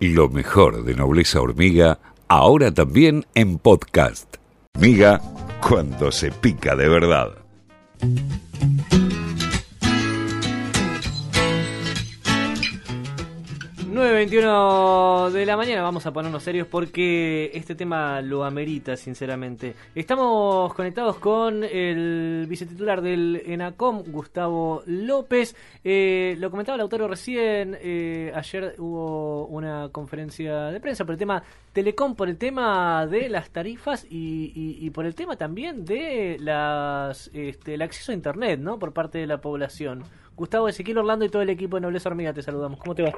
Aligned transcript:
Lo 0.00 0.28
mejor 0.28 0.84
de 0.84 0.94
Nobleza 0.94 1.40
Hormiga, 1.40 1.98
ahora 2.28 2.72
también 2.72 3.26
en 3.34 3.58
podcast. 3.58 4.36
Miga, 4.78 5.20
cuando 5.60 6.12
se 6.12 6.30
pica 6.30 6.76
de 6.76 6.88
verdad. 6.88 7.30
9.21 14.18 15.30
de 15.30 15.46
la 15.46 15.56
mañana, 15.56 15.80
vamos 15.80 16.04
a 16.04 16.12
ponernos 16.12 16.42
serios 16.42 16.66
porque 16.66 17.52
este 17.54 17.76
tema 17.76 18.20
lo 18.20 18.42
amerita, 18.42 18.96
sinceramente. 18.96 19.76
Estamos 19.94 20.74
conectados 20.74 21.18
con 21.18 21.62
el 21.62 22.46
vicetitular 22.48 23.00
del 23.00 23.40
ENACOM, 23.46 24.02
Gustavo 24.08 24.82
López. 24.86 25.54
Eh, 25.84 26.34
lo 26.40 26.50
comentaba 26.50 26.74
el 26.74 26.80
autor 26.80 27.08
recién, 27.08 27.78
eh, 27.80 28.32
ayer 28.34 28.74
hubo 28.78 29.46
una 29.46 29.90
conferencia 29.92 30.64
de 30.64 30.80
prensa 30.80 31.04
por 31.04 31.12
el 31.12 31.18
tema 31.20 31.44
Telecom, 31.72 32.16
por 32.16 32.28
el 32.28 32.38
tema 32.38 33.06
de 33.06 33.28
las 33.28 33.50
tarifas 33.50 34.04
y, 34.10 34.90
por 34.90 35.06
el 35.06 35.14
tema 35.14 35.36
también 35.36 35.84
de 35.84 36.38
las 36.40 37.30
este, 37.32 37.74
el 37.74 37.82
acceso 37.82 38.10
a 38.10 38.16
Internet 38.16 38.58
¿no? 38.58 38.80
por 38.80 38.92
parte 38.92 39.18
de 39.18 39.28
la 39.28 39.40
población. 39.40 40.02
Gustavo 40.34 40.68
Ezequiel 40.68 40.98
Orlando 40.98 41.24
y 41.24 41.28
todo 41.28 41.42
el 41.42 41.50
equipo 41.50 41.76
de 41.76 41.82
Nobleza 41.82 42.08
Hormiga, 42.08 42.32
te 42.32 42.42
saludamos. 42.42 42.80
¿Cómo 42.80 42.96
te 42.96 43.04
va? 43.04 43.12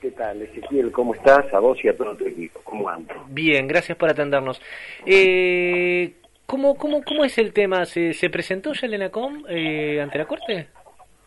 ¿Qué 0.00 0.10
tal, 0.12 0.40
Ezequiel? 0.40 0.90
¿Cómo 0.92 1.14
estás? 1.14 1.52
A 1.52 1.58
vos 1.58 1.78
y 1.84 1.88
a 1.88 1.96
todo 1.96 2.16
tu 2.16 2.24
equipo. 2.24 2.60
¿Cómo 2.64 2.88
andas? 2.88 3.18
Bien, 3.28 3.68
gracias 3.68 3.98
por 3.98 4.08
atendernos. 4.08 4.60
Eh, 5.04 6.14
¿cómo, 6.46 6.76
cómo, 6.76 7.02
¿Cómo 7.02 7.22
es 7.22 7.36
el 7.36 7.52
tema? 7.52 7.84
¿Se, 7.84 8.14
se 8.14 8.30
presentó 8.30 8.72
ya 8.72 8.86
el 8.86 8.94
ENACOM 8.94 9.44
eh, 9.48 10.00
ante 10.00 10.16
la 10.16 10.24
Corte? 10.24 10.68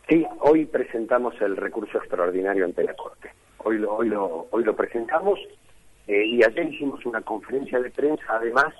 Sí, 0.09 0.25
hoy 0.39 0.65
presentamos 0.65 1.39
el 1.41 1.55
recurso 1.55 1.99
extraordinario 1.99 2.65
ante 2.65 2.83
la 2.83 2.95
Corte. 2.95 3.29
Hoy 3.59 3.77
lo, 3.77 3.93
hoy 3.93 4.09
lo, 4.09 4.47
hoy 4.49 4.63
lo 4.63 4.75
presentamos 4.75 5.39
eh, 6.07 6.25
y 6.25 6.43
ayer 6.43 6.73
hicimos 6.73 7.05
una 7.05 7.21
conferencia 7.21 7.79
de 7.79 7.91
prensa, 7.91 8.25
además, 8.27 8.73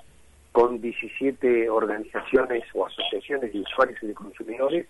con 0.50 0.80
17 0.80 1.70
organizaciones 1.70 2.64
o 2.74 2.84
asociaciones 2.86 3.52
de 3.52 3.60
usuarios 3.60 4.02
y 4.02 4.08
de 4.08 4.14
consumidores, 4.14 4.86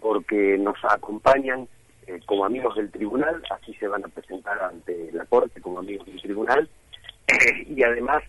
porque 0.00 0.56
nos 0.58 0.76
acompañan 0.84 1.68
eh, 2.08 2.20
como 2.26 2.44
amigos 2.44 2.74
del 2.76 2.90
tribunal, 2.90 3.42
así 3.50 3.74
se 3.74 3.86
van 3.86 4.04
a 4.04 4.08
presentar 4.08 4.60
ante 4.62 5.12
la 5.12 5.26
Corte 5.26 5.60
como 5.60 5.78
amigos 5.78 6.06
del 6.06 6.20
tribunal, 6.20 6.68
y 7.66 7.82
además 7.82 8.22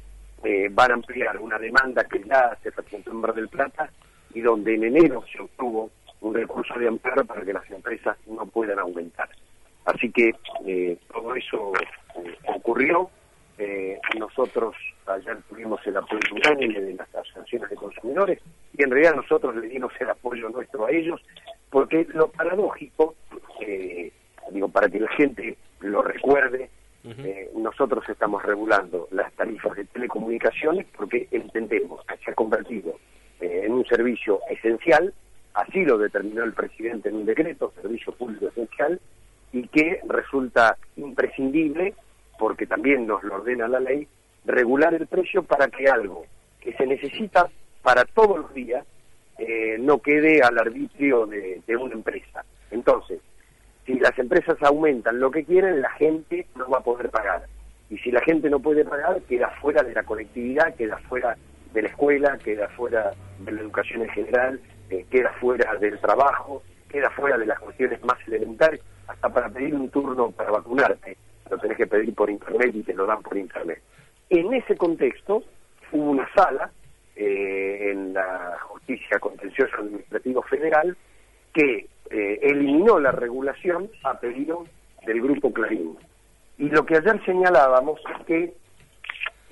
eh, 0.44 0.68
van 0.72 0.92
a 0.92 0.94
ampliar 0.96 1.38
una 1.38 1.58
demanda 1.58 2.04
que 2.04 2.22
ya 2.24 2.58
se 2.62 2.72
presentó 2.72 3.12
en 3.12 3.18
Mar 3.18 3.34
del 3.34 3.48
Plata 3.48 3.90
y 4.34 4.42
donde 4.42 4.76
en 4.76 4.84
enero 4.84 5.24
se 5.32 5.42
obtuvo 5.42 5.90
un 6.22 6.34
recurso 6.34 6.78
de 6.78 6.88
amparo 6.88 7.26
para 7.26 7.42
que 7.42 7.54
las 7.54 7.70
empresas 7.72 8.18
no 8.28 8.46
puedan 8.46 8.80
aumentar. 8.80 9.30
Así 9.86 10.12
que 10.12 10.32
eh, 10.66 10.98
todo 11.12 11.36
eso 11.36 11.72
ocurrió. 12.48 13.10
Nosotros 14.18 14.76
ayer 15.06 15.38
tuvimos 15.50 15.86
el 15.86 15.98
apoyo 15.98 16.20
unánime 16.32 16.80
de 16.80 16.94
las 16.94 17.14
asociaciones 17.14 17.70
de 17.70 17.76
consumidores 17.76 18.40
y 18.78 18.84
en 18.84 18.92
realidad 18.92 19.16
nosotros 19.16 19.56
le 19.56 19.68
dimos 19.68 19.92
el 20.00 20.10
apoyo 20.10 20.50
nuestro 20.50 20.86
a 20.86 20.92
ellos 20.92 21.22
porque 21.70 22.08
lo 22.14 22.30
paradójico 22.30 23.16
eh, 23.60 24.12
digo, 24.52 24.70
para 24.70 24.90
que 24.90 25.00
la 25.00 25.10
gente 25.10 25.58
lo 25.82 26.02
recuerde, 26.02 26.70
eh, 27.04 27.50
nosotros 27.56 28.08
estamos 28.10 28.44
regulando 28.44 29.08
las 29.12 29.32
tarifas 29.34 29.76
de 29.76 29.86
telecomunicaciones 29.86 30.86
porque 30.98 31.28
entendemos 31.32 32.06
que 32.06 32.18
se 32.18 32.32
ha 32.32 32.36
convertido 32.36 32.96
eh, 33.40 33.64
en 33.66 33.72
un 33.72 33.86
servicio 33.86 34.42
esencial, 34.50 35.14
así 35.54 35.86
lo 35.86 35.98
determinó 35.98 36.44
el 36.44 36.54
presidente 36.54 37.10
en 37.10 37.16
un 37.16 37.26
decreto, 37.26 37.74
servicio 37.82 38.14
público 38.14 38.48
esencial, 38.48 39.00
y 39.52 39.68
que 39.68 40.02
resulta 40.08 40.78
imprescindible, 40.98 41.96
porque 42.40 42.66
también 42.66 43.06
nos 43.06 43.22
lo 43.24 43.36
ordena 43.36 43.68
la 43.68 43.82
ley, 43.82 44.08
regular 44.46 44.94
el 44.94 45.06
precio 45.06 45.44
para 45.44 45.68
que 45.68 45.88
algo 45.88 46.26
que 46.62 46.74
se 46.74 46.88
necesita 46.88 47.50
para 47.84 48.06
todos 48.06 48.40
los 48.40 48.54
días 48.54 48.86
eh, 49.38 49.78
no 49.80 50.00
quede 50.00 50.42
al 50.42 50.58
arbitrio 50.58 51.26
de, 51.26 51.62
una 51.78 51.94
empresa. 51.94 52.44
Entonces, 52.72 53.20
si 53.86 54.00
las 54.00 54.18
empresas 54.18 54.58
aumentan 54.62 55.20
lo 55.20 55.32
que 55.32 55.44
quieren, 55.44 55.82
la 55.82 55.92
gente 55.92 56.48
no 56.56 56.70
va 56.70 56.80
a 56.80 56.84
poder 56.84 57.10
pagar. 57.10 57.46
Y 57.90 57.98
si 58.00 58.12
la 58.12 58.22
gente 58.22 58.50
no 58.50 58.60
puede 58.60 58.86
pagar, 58.86 59.22
queda 59.24 59.50
fuera 59.62 59.84
de 59.84 59.94
la 59.94 60.04
colectividad, 60.04 60.76
queda 60.76 60.98
fuera 61.10 61.38
de 61.74 61.82
la 61.82 61.88
escuela, 61.90 62.38
queda 62.38 62.68
fuera 62.70 63.14
de 63.40 63.52
la 63.52 63.62
educación 63.62 64.04
en 64.04 64.10
general, 64.10 64.60
eh, 64.90 65.06
queda 65.10 65.32
fuera 65.40 65.76
del 65.76 66.00
trabajo, 66.00 66.64
queda 66.90 67.10
fuera 67.12 67.38
de 67.38 67.46
las 67.46 67.60
cuestiones 67.60 68.04
más 68.04 68.18
elementales, 68.28 68.82
hasta 69.08 69.30
para 69.30 69.50
pedir 69.50 69.74
un 69.74 69.90
turno 69.90 70.32
para 70.32 70.52
vacunarte, 70.52 71.18
lo 71.50 71.58
tenés 71.58 71.78
que 71.78 71.88
pedir 71.88 72.14
por 72.14 72.30
internet 72.30 72.72
y 72.74 72.84
te 72.84 72.94
lo 72.94 73.06
dan 73.06 73.22
por 73.22 73.38
internet. 73.38 73.82
En 74.30 74.54
ese 74.54 74.78
contexto, 74.78 75.44
hubo 75.92 76.12
una 76.12 76.28
sala 76.34 76.72
eh, 77.16 77.92
en 77.92 78.14
la 78.14 78.58
Justicia 78.62 79.20
Contenciosa 79.20 79.78
Administrativo 79.78 80.42
Federal 80.44 80.96
que 81.54 81.88
eh, 82.10 82.40
eliminó 82.42 83.00
la 83.00 83.12
regulación 83.12 83.90
a 84.04 84.20
pedido 84.20 84.66
del 85.06 85.22
Grupo 85.22 85.52
Clarín. 85.52 85.98
Y 86.58 86.70
lo 86.70 86.86
que 86.86 86.98
ayer 86.98 87.24
señalábamos 87.26 88.00
es 88.18 88.26
que 88.26 88.54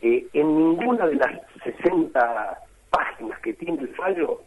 eh, 0.02 0.28
en 0.34 0.58
ninguna 0.58 1.08
de 1.08 1.16
las 1.16 1.42
60 1.64 2.60
páginas 2.90 3.40
que 3.40 3.54
tiene 3.54 3.82
el 3.82 3.96
fallo 3.96 4.42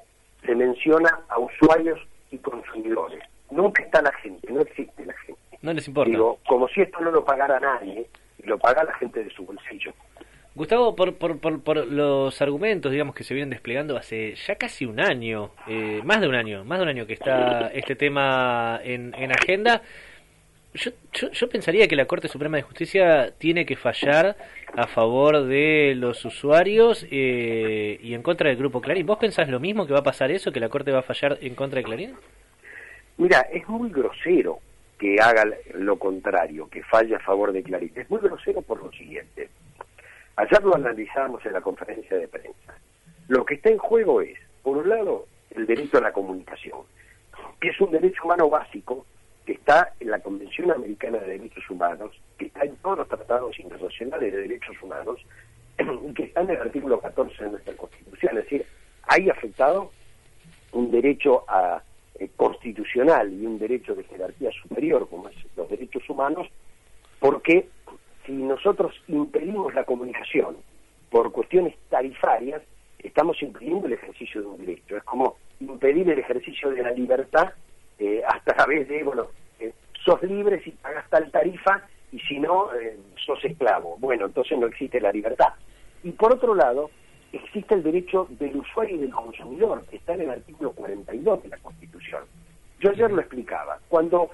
se 0.45 0.55
menciona 0.55 1.21
a 1.29 1.39
usuarios 1.39 1.99
y 2.31 2.39
consumidores. 2.39 3.23
Nunca 3.51 3.83
está 3.83 4.01
la 4.01 4.13
gente, 4.15 4.53
no 4.53 4.61
existe 4.61 5.05
la 5.05 5.13
gente. 5.15 5.20
No 5.63 5.73
les 5.73 5.87
importa. 5.89 6.11
Digo, 6.11 6.39
como 6.47 6.69
si 6.69 6.81
esto 6.81 7.01
no 7.01 7.11
lo 7.11 7.25
pagara 7.25 7.61
nadie, 7.61 8.07
lo 8.45 8.59
paga 8.59 8.85
la 8.85 8.95
gente 8.95 9.23
de 9.23 9.31
su 9.31 9.45
bolsillo. 9.45 9.93
Gustavo, 10.55 10.97
por, 10.97 11.15
por, 11.15 11.39
por, 11.39 11.87
los 11.87 12.43
argumentos, 12.43 12.91
digamos, 12.91 13.15
que 13.15 13.23
se 13.23 13.35
vienen 13.35 13.51
desplegando 13.51 13.97
hace 13.97 14.35
ya 14.35 14.57
casi 14.57 14.85
un 14.85 15.01
año, 15.01 15.53
eh, 15.69 16.01
más 16.05 16.21
de 16.21 16.29
un 16.29 16.35
año, 16.35 16.65
más 16.65 16.79
de 16.79 16.83
un 16.83 16.89
año 16.89 17.07
que 17.07 17.13
está 17.13 17.69
este 17.69 17.95
tema 17.95 18.81
en, 18.83 19.15
en 19.17 19.31
agenda, 19.31 19.83
yo, 20.75 20.91
yo, 21.33 21.49
pensaría 21.49 21.89
que 21.89 21.97
la 21.97 22.07
Corte 22.07 22.29
Suprema 22.29 22.57
de 22.57 22.63
Justicia 22.63 23.33
tiene 23.39 23.67
que 23.67 23.77
fallar 23.77 24.37
a 24.77 24.87
favor 24.87 25.45
de 25.45 25.95
los 25.97 26.25
usuarios 26.25 27.07
eh, 27.11 27.99
y 28.01 28.15
en 28.15 28.23
contra 28.23 28.49
del 28.49 28.59
Grupo 28.59 28.81
Clarín. 28.81 29.07
¿Vos 29.07 29.19
pensás 29.19 29.49
lo 29.49 29.59
mismo 29.59 29.87
que 29.87 29.93
va 29.93 30.01
a 30.01 30.05
pasar 30.05 30.31
eso, 30.31 30.53
que 30.53 30.61
la 30.61 30.69
Corte 30.69 30.93
va 30.93 31.01
a 31.01 31.03
fallar 31.03 31.39
en 31.41 31.55
contra 31.57 31.79
de 31.79 31.85
Clarín? 31.85 32.15
Mira, 33.17 33.41
es 33.53 33.69
muy 33.69 33.91
grosero 33.91 34.61
que 35.01 35.17
haga 35.19 35.45
lo 35.73 35.99
contrario, 35.99 36.69
que 36.69 36.83
falle 36.83 37.17
a 37.17 37.21
favor 37.21 37.53
de 37.53 37.63
Clarín. 37.63 37.91
Es 37.97 38.11
muy 38.11 38.21
grosero 38.21 38.61
por 38.61 38.83
lo 38.83 38.93
siguiente. 38.93 39.49
Ayer 40.37 40.63
lo 40.63 40.77
analizamos 40.77 41.45
en 41.47 41.55
la 41.55 41.63
conferencia 41.63 42.19
de 42.19 42.29
prensa. 42.29 42.75
Lo 43.27 43.47
que 43.47 43.55
está 43.55 43.71
en 43.71 43.79
juego 43.79 44.21
es, 44.21 44.39
por 44.63 44.77
un 44.77 44.91
lado, 44.91 45.27
el 45.53 45.67
derecho 45.67 45.97
a 45.97 46.03
la 46.03 46.13
comunicación, 46.13 46.81
que 47.61 47.71
es 47.71 47.81
un 47.81 47.93
derecho 47.93 48.25
humano 48.25 48.51
básico 48.51 49.07
que 49.47 49.53
está 49.53 49.95
en 50.01 50.11
la 50.11 50.19
Convención 50.19 50.71
Americana 50.71 51.19
de 51.19 51.39
Derechos 51.39 51.71
Humanos, 51.71 52.15
que 52.37 52.47
está 52.47 52.67
en 52.67 52.77
todos 52.77 52.99
los 52.99 53.09
tratados 53.09 53.59
internacionales 53.59 54.31
de 54.31 54.39
derechos 54.39 54.77
humanos 54.83 55.19
y 55.79 56.13
que 56.13 56.25
está 56.25 56.43
en 56.43 56.51
el 56.51 56.59
artículo 56.59 57.01
14 57.01 57.43
de 57.43 57.51
nuestra 57.53 57.75
Constitución. 57.75 58.37
Es 58.37 58.45
decir, 58.45 58.67
hay 59.05 59.31
afectado 59.31 59.93
un 60.73 60.91
derecho 60.91 61.45
a, 61.49 61.83
eh, 62.21 62.29
constitucional 62.37 63.33
y 63.33 63.45
un 63.45 63.59
derecho 63.59 63.95
de 63.97 64.05
jerarquía 64.05 64.51
superior, 64.63 65.09
como 65.09 65.29
es 65.29 65.37
los 65.57 65.69
derechos 65.69 66.09
humanos, 66.09 66.47
porque 67.19 67.69
si 68.25 68.33
nosotros 68.33 68.95
impedimos 69.09 69.75
la 69.75 69.85
comunicación 69.85 70.57
por 71.11 71.33
cuestiones 71.33 71.75
tarifarias, 71.89 72.63
estamos 72.99 73.43
impidiendo 73.43 73.87
el 73.87 73.95
ejercicio 73.95 74.41
de 74.43 74.47
un 74.47 74.59
derecho. 74.59 74.97
Es 74.97 75.05
como 75.05 75.37
impedir 75.61 76.09
el 76.11 76.19
ejercicio 76.19 76.71
de 76.71 76.83
la 76.83 76.93
libertad 76.93 77.53
eh, 77.99 78.23
a 78.27 78.41
través 78.41 78.89
de, 78.89 79.03
bueno, 79.03 79.29
eh, 79.59 79.73
sos 80.05 80.23
libre 80.23 80.63
si 80.63 80.71
pagas 80.73 81.09
tal 81.11 81.31
tarifa 81.31 81.87
y 82.13 82.19
si 82.21 82.39
no, 82.39 82.73
eh, 82.75 82.99
sos 83.25 83.45
esclavo. 83.45 83.97
Bueno, 83.99 84.27
entonces 84.27 84.59
no 84.59 84.67
existe 84.67 85.01
la 85.01 85.13
libertad. 85.13 85.55
Y 86.03 86.13
por 86.13 86.35
otro 86.35 86.55
lado, 86.55 86.91
existe 87.33 87.75
el 87.75 87.83
derecho 87.83 88.27
del 88.31 88.57
usuario 88.57 88.97
y 88.97 89.01
del 89.01 89.11
consumidor, 89.11 89.85
que 89.87 89.97
está 89.97 90.15
en 90.15 90.23
el 90.23 90.31
artículo 90.31 90.73
42 90.73 91.43
de 91.43 91.49
la 91.49 91.59
Constitución. 91.59 92.25
Yo 92.81 92.91
ayer 92.91 93.11
lo 93.11 93.21
explicaba. 93.21 93.79
Cuando 93.89 94.31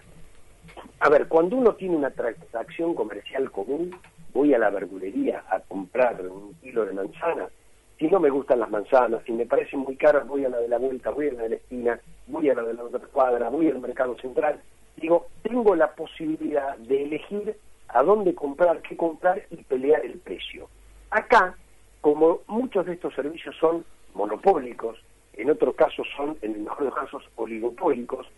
a 1.00 1.08
ver, 1.08 1.28
cuando 1.28 1.56
uno 1.56 1.74
tiene 1.74 1.96
una 1.96 2.10
transacción 2.10 2.94
comercial 2.94 3.50
común, 3.50 3.94
voy 4.32 4.54
a 4.54 4.58
la 4.58 4.70
verdulería 4.70 5.44
a 5.50 5.60
comprar 5.60 6.20
un 6.22 6.54
kilo 6.54 6.84
de 6.84 6.92
manzanas. 6.92 7.50
Si 7.98 8.08
no 8.08 8.20
me 8.20 8.30
gustan 8.30 8.60
las 8.60 8.70
manzanas, 8.70 9.22
si 9.24 9.32
me 9.32 9.46
parecen 9.46 9.80
muy 9.80 9.96
caras, 9.96 10.26
voy 10.26 10.44
a 10.44 10.48
la 10.48 10.58
de 10.58 10.68
la 10.68 10.78
vuelta, 10.78 11.10
voy 11.10 11.28
a 11.28 11.32
la 11.32 11.42
de 11.44 11.48
la 11.50 11.56
esquina, 11.56 12.00
voy 12.26 12.50
a 12.50 12.54
la 12.54 12.62
de 12.62 12.74
la 12.74 12.84
otra 12.84 13.00
cuadra, 13.00 13.48
voy 13.48 13.68
al 13.68 13.80
mercado 13.80 14.16
central. 14.18 14.60
Digo, 14.96 15.28
tengo 15.42 15.74
la 15.74 15.92
posibilidad 15.94 16.76
de 16.78 17.04
elegir 17.04 17.56
a 17.88 18.02
dónde 18.02 18.34
comprar, 18.34 18.82
qué 18.82 18.96
comprar 18.96 19.42
y 19.50 19.56
pelear 19.56 20.04
el 20.04 20.18
precio. 20.18 20.68
Acá, 21.10 21.56
como 22.06 22.42
muchos 22.46 22.86
de 22.86 22.92
estos 22.92 23.12
servicios 23.14 23.56
son 23.58 23.84
monopólicos, 24.14 24.96
en 25.32 25.50
otros 25.50 25.74
casos 25.74 26.06
son, 26.16 26.38
en 26.40 26.52
el 26.52 26.60
mejor 26.60 26.78
de 26.78 26.84
los 26.84 26.94
casos, 26.94 27.24
oligopólicos, 27.34 28.28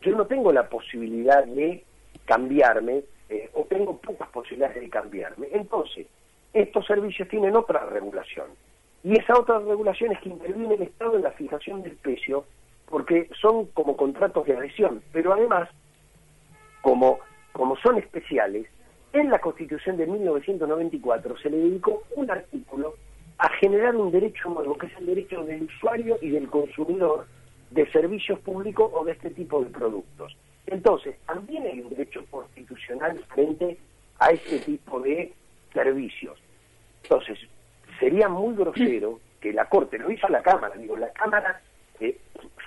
yo 0.00 0.16
no 0.16 0.26
tengo 0.26 0.50
la 0.50 0.66
posibilidad 0.66 1.44
de 1.44 1.84
cambiarme 2.24 3.04
eh, 3.28 3.50
o 3.52 3.64
tengo 3.64 3.98
pocas 3.98 4.30
posibilidades 4.30 4.80
de 4.80 4.88
cambiarme. 4.88 5.48
Entonces, 5.52 6.06
estos 6.54 6.86
servicios 6.86 7.28
tienen 7.28 7.54
otra 7.54 7.84
regulación. 7.84 8.46
Y 9.04 9.18
esa 9.18 9.38
otra 9.38 9.58
regulación 9.58 10.12
es 10.12 10.20
que 10.20 10.30
interviene 10.30 10.76
el 10.76 10.82
Estado 10.84 11.16
en 11.16 11.22
la 11.24 11.32
fijación 11.32 11.82
del 11.82 11.96
precio, 11.96 12.46
porque 12.86 13.28
son 13.38 13.66
como 13.74 13.94
contratos 13.94 14.46
de 14.46 14.56
adhesión, 14.56 15.02
pero 15.12 15.34
además, 15.34 15.68
como, 16.80 17.18
como 17.52 17.76
son 17.76 17.98
especiales, 17.98 18.68
en 19.12 19.28
la 19.28 19.38
Constitución 19.38 19.98
de 19.98 20.06
1994 20.06 21.36
se 21.36 21.50
le 21.50 21.58
dedicó 21.58 22.04
un 22.16 22.30
artículo 22.30 22.94
a 23.38 23.48
generar 23.60 23.94
un 23.96 24.10
derecho 24.10 24.48
nuevo, 24.50 24.76
que 24.76 24.86
es 24.86 24.96
el 24.98 25.06
derecho 25.06 25.44
del 25.44 25.62
usuario 25.64 26.18
y 26.20 26.30
del 26.30 26.48
consumidor 26.48 27.26
de 27.70 27.90
servicios 27.92 28.38
públicos 28.40 28.90
o 28.92 29.04
de 29.04 29.12
este 29.12 29.30
tipo 29.30 29.62
de 29.62 29.70
productos. 29.70 30.36
Entonces, 30.66 31.16
también 31.26 31.64
hay 31.64 31.80
un 31.80 31.90
derecho 31.90 32.24
constitucional 32.30 33.18
frente 33.28 33.78
a 34.18 34.30
este 34.30 34.58
tipo 34.58 35.00
de 35.00 35.32
servicios. 35.72 36.38
Entonces, 37.02 37.38
sería 37.98 38.28
muy 38.28 38.54
grosero 38.54 39.20
que 39.40 39.52
la 39.52 39.66
Corte, 39.66 39.98
lo 39.98 40.10
hizo 40.10 40.28
la 40.28 40.42
Cámara, 40.42 40.74
digo, 40.76 40.96
la 40.96 41.12
Cámara 41.12 41.60
eh, 42.00 42.18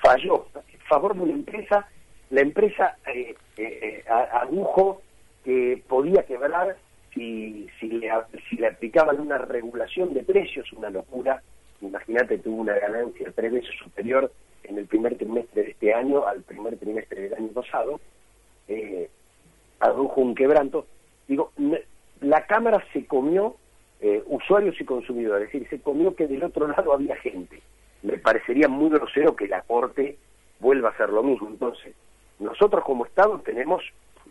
falló 0.01 0.47
en 0.55 0.79
favor 0.81 1.15
de 1.15 1.21
una 1.21 1.33
empresa, 1.33 1.87
la 2.29 2.41
empresa 2.41 2.97
eh, 3.13 3.35
eh, 3.57 4.03
adujo 4.07 5.01
que 5.43 5.83
podía 5.87 6.23
quebrar 6.23 6.77
si, 7.13 7.67
si, 7.79 7.87
le, 7.87 8.09
si 8.49 8.55
le 8.57 8.67
aplicaban 8.67 9.19
una 9.19 9.37
regulación 9.37 10.13
de 10.13 10.23
precios, 10.23 10.71
una 10.73 10.89
locura. 10.89 11.41
Imagínate, 11.81 12.37
tuvo 12.37 12.61
una 12.61 12.77
ganancia 12.77 13.31
tres 13.35 13.51
veces 13.51 13.71
superior 13.83 14.31
en 14.63 14.77
el 14.77 14.85
primer 14.85 15.17
trimestre 15.17 15.63
de 15.63 15.71
este 15.71 15.93
año 15.93 16.25
al 16.25 16.41
primer 16.43 16.77
trimestre 16.77 17.21
del 17.21 17.33
año 17.33 17.49
pasado. 17.49 17.99
Eh, 18.67 19.09
adujo 19.79 20.21
un 20.21 20.35
quebranto. 20.35 20.85
Digo, 21.27 21.51
la 22.21 22.45
Cámara 22.45 22.83
se 22.93 23.05
comió 23.05 23.55
eh, 23.99 24.23
usuarios 24.27 24.79
y 24.79 24.85
consumidores, 24.85 25.47
es 25.47 25.53
decir, 25.53 25.69
se 25.69 25.81
comió 25.83 26.15
que 26.15 26.27
del 26.27 26.43
otro 26.43 26.67
lado 26.67 26.93
había 26.93 27.15
gente. 27.17 27.61
Me 28.03 28.17
parecería 28.17 28.67
muy 28.67 28.89
grosero 28.89 29.35
que 29.35 29.47
la 29.47 29.61
Corte 29.61 30.17
vuelva 30.59 30.89
a 30.89 30.91
hacer 30.91 31.09
lo 31.09 31.23
mismo. 31.23 31.47
Entonces, 31.47 31.95
nosotros 32.39 32.83
como 32.83 33.05
Estado 33.05 33.39
tenemos 33.39 33.83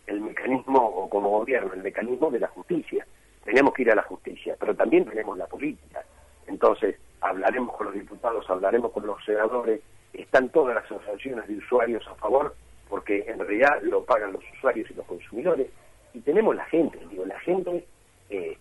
el 0.07 0.21
mecanismo, 0.21 0.79
o 0.79 1.09
como 1.09 1.29
gobierno, 1.29 1.73
el 1.73 1.83
mecanismo 1.83 2.29
de 2.31 2.39
la 2.39 2.47
justicia. 2.47 3.05
Tenemos 3.43 3.73
que 3.73 3.83
ir 3.83 3.91
a 3.91 3.95
la 3.95 4.03
justicia, 4.03 4.55
pero 4.59 4.75
también 4.75 5.05
tenemos 5.05 5.37
la 5.37 5.47
política. 5.47 6.03
Entonces, 6.47 6.95
hablaremos 7.21 7.75
con 7.75 7.87
los 7.87 7.95
diputados, 7.95 8.49
hablaremos 8.49 8.91
con 8.91 9.05
los 9.05 9.23
senadores, 9.23 9.81
están 10.13 10.49
todas 10.49 10.75
las 10.75 10.85
asociaciones 10.85 11.47
de 11.47 11.57
usuarios 11.57 12.05
a 12.07 12.15
favor, 12.15 12.55
porque 12.89 13.23
en 13.27 13.39
realidad 13.39 13.81
lo 13.83 14.03
pagan 14.03 14.33
los 14.33 14.43
usuarios 14.57 14.89
y 14.91 14.93
los 14.95 15.05
consumidores, 15.05 15.67
y 16.13 16.19
tenemos 16.19 16.55
la 16.55 16.65
gente, 16.65 16.99
digo, 17.09 17.25
la 17.25 17.39
gente 17.39 17.85
eh, 18.29 18.57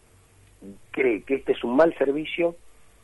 cree 0.93 1.23
que 1.23 1.37
este 1.37 1.53
es 1.53 1.65
un 1.65 1.75
mal 1.75 1.97
servicio, 1.99 2.55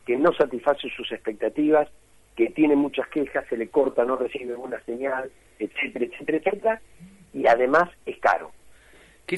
que 0.05 0.17
no 0.17 0.31
satisface 0.33 0.89
sus 0.95 1.11
expectativas, 1.11 1.89
que 2.35 2.49
tiene 2.51 2.75
muchas 2.75 3.07
quejas, 3.09 3.45
se 3.49 3.57
le 3.57 3.67
corta, 3.67 4.05
no 4.05 4.15
recibe 4.15 4.55
una 4.55 4.79
señal, 4.83 5.31
etcétera, 5.59 6.05
etcétera, 6.05 6.37
etcétera, 6.37 6.81
y 7.37 7.47
además 7.47 7.89
es 8.05 8.17
caro. 8.19 8.51
¿Qué, 9.27 9.37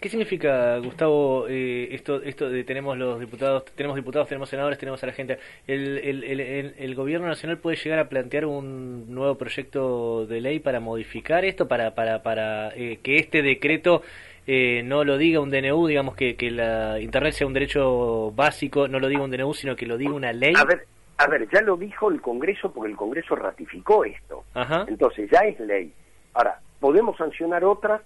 ¿Qué 0.00 0.08
significa, 0.08 0.78
Gustavo, 0.78 1.46
eh, 1.48 1.88
esto, 1.90 2.22
esto 2.22 2.48
de 2.48 2.62
tenemos 2.62 2.96
los 2.96 3.18
diputados, 3.18 3.64
tenemos 3.74 3.96
diputados, 3.96 4.28
tenemos 4.28 4.48
senadores, 4.48 4.78
tenemos 4.78 5.02
a 5.02 5.06
la 5.08 5.12
gente? 5.12 5.40
El, 5.66 5.98
el, 5.98 6.22
el, 6.22 6.74
el, 6.78 6.94
gobierno 6.94 7.26
nacional 7.26 7.58
puede 7.58 7.76
llegar 7.76 7.98
a 7.98 8.08
plantear 8.08 8.46
un 8.46 9.12
nuevo 9.12 9.34
proyecto 9.36 10.24
de 10.26 10.40
ley 10.40 10.60
para 10.60 10.78
modificar 10.78 11.44
esto, 11.44 11.66
para, 11.66 11.96
para, 11.96 12.22
para 12.22 12.72
eh, 12.76 13.00
que 13.02 13.16
este 13.16 13.42
decreto 13.42 14.02
eh, 14.46 14.82
no 14.84 15.02
lo 15.02 15.18
diga 15.18 15.40
un 15.40 15.50
DNU, 15.50 15.88
digamos 15.88 16.14
que, 16.14 16.36
que 16.36 16.52
la 16.52 17.00
Internet 17.00 17.32
sea 17.32 17.48
un 17.48 17.54
derecho 17.54 18.30
básico, 18.30 18.86
no 18.86 19.00
lo 19.00 19.08
diga 19.08 19.22
un 19.22 19.32
DNU, 19.32 19.52
sino 19.52 19.74
que 19.74 19.86
lo 19.86 19.98
diga 19.98 20.12
una 20.12 20.32
ley. 20.32 20.54
A 20.56 20.64
ver, 20.64 20.86
a 21.18 21.26
ver 21.26 21.48
ya 21.52 21.60
lo 21.60 21.76
dijo 21.76 22.08
el 22.08 22.20
Congreso 22.20 22.72
porque 22.72 22.92
el 22.92 22.96
Congreso 22.96 23.34
ratificó 23.34 24.04
esto. 24.04 24.44
Entonces 24.86 25.28
ya 25.28 25.40
es 25.40 25.58
ley. 25.58 25.92
Ahora, 26.34 26.60
podemos 26.84 27.16
sancionar 27.16 27.64
otras 27.64 28.02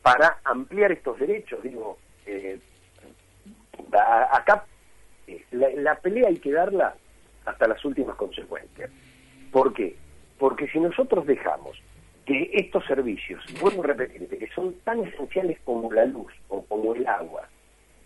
para 0.00 0.38
ampliar 0.44 0.90
estos 0.90 1.18
derechos. 1.18 1.62
Digo, 1.62 1.98
eh, 2.24 2.58
acá 3.92 4.64
eh, 5.26 5.44
la, 5.50 5.96
pelea 5.96 6.28
hay 6.28 6.38
que 6.38 6.50
darla 6.50 6.94
hasta 7.44 7.68
las 7.68 7.84
últimas 7.84 8.16
consecuencias. 8.16 8.90
¿Por 9.50 9.74
qué? 9.74 9.96
Porque 10.38 10.66
si 10.68 10.80
nosotros 10.80 11.26
dejamos 11.26 11.78
que 12.24 12.48
estos 12.54 12.86
servicios, 12.86 13.44
vuelvo 13.60 13.84
a 13.84 13.88
repetirte, 13.88 14.38
que 14.38 14.48
son 14.54 14.76
tan 14.82 15.04
esenciales 15.04 15.58
como 15.66 15.92
la 15.92 16.06
luz 16.06 16.32
o 16.48 16.64
como 16.64 16.94
el 16.94 17.06
agua, 17.06 17.46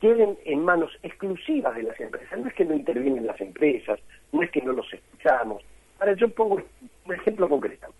queden 0.00 0.36
en 0.44 0.64
manos 0.64 0.90
exclusivas 1.04 1.76
de 1.76 1.84
las 1.84 2.00
empresas. 2.00 2.36
No 2.36 2.48
es 2.48 2.54
que 2.54 2.64
no 2.64 2.74
intervienen 2.74 3.28
las 3.28 3.40
empresas, 3.40 4.00
no 4.32 4.42
es 4.42 4.50
que 4.50 4.60
no 4.60 4.72
los 4.72 4.92
escuchamos. 4.92 5.62
Ahora 6.00 6.14
yo 6.14 6.28
pongo 6.30 6.60
un 7.04 7.14
ejemplo 7.14 7.48
concreto. 7.48 7.94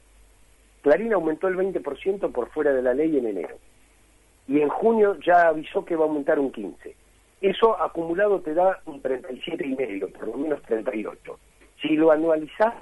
Clarín 0.87 1.12
aumentó 1.12 1.49
el 1.49 1.56
20% 1.56 2.31
por 2.31 2.49
fuera 2.50 2.73
de 2.73 2.81
la 2.81 2.94
ley 2.94 3.19
en 3.19 3.27
enero. 3.27 3.56
Y 4.47 4.61
en 4.61 4.69
junio 4.69 5.19
ya 5.19 5.49
avisó 5.49 5.85
que 5.85 5.97
va 5.97 6.05
a 6.05 6.06
aumentar 6.06 6.38
un 6.38 6.53
15%. 6.53 6.94
Eso 7.41 7.83
acumulado 7.83 8.41
te 8.41 8.55
da 8.55 8.81
un 8.87 9.03
37,5%, 9.03 10.12
por 10.12 10.29
lo 10.29 10.37
menos 10.37 10.62
38%. 10.62 11.17
Si 11.83 11.97
lo 11.97 12.12
anualizás, 12.12 12.75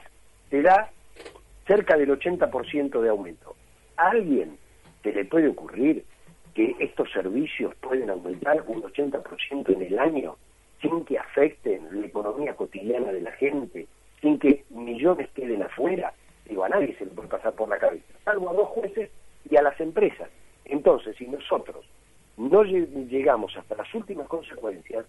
te 0.50 0.60
da 0.60 0.90
cerca 1.66 1.96
del 1.96 2.10
80% 2.10 3.00
de 3.00 3.08
aumento. 3.08 3.56
¿A 3.96 4.10
alguien 4.10 4.58
te 5.00 5.10
le 5.14 5.24
puede 5.24 5.48
ocurrir 5.48 6.04
que 6.52 6.76
estos 6.80 7.10
servicios 7.10 7.74
pueden 7.76 8.10
aumentar 8.10 8.64
un 8.66 8.82
80% 8.82 9.74
en 9.74 9.80
el 9.80 9.98
año 9.98 10.36
sin 10.82 11.06
que 11.06 11.18
afecten 11.18 11.88
la 12.02 12.06
economía 12.06 12.52
cotidiana 12.54 13.12
de 13.12 13.22
la 13.22 13.32
gente, 13.32 13.86
sin 14.20 14.38
que 14.38 14.66
millones 14.68 15.30
queden 15.30 15.62
afuera? 15.62 16.12
Digo, 16.48 16.64
a 16.64 16.68
nadie 16.68 16.96
se 16.96 17.04
le 17.04 17.10
puede 17.12 17.28
pasar 17.28 17.52
por 17.54 17.68
la 17.68 17.78
cabeza, 17.78 18.12
salvo 18.24 18.50
a 18.50 18.54
dos 18.54 18.68
jueces 18.68 19.10
y 19.48 19.56
a 19.56 19.62
las 19.62 19.78
empresas. 19.80 20.28
Entonces, 20.64 21.16
si 21.16 21.26
nosotros 21.26 21.84
no 22.36 22.62
llegamos 22.64 23.56
hasta 23.56 23.76
las 23.76 23.92
últimas 23.94 24.26
consecuencias, 24.28 25.04